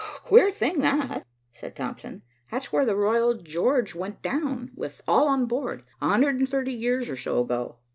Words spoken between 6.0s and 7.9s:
a hundred and thirty years or so ago.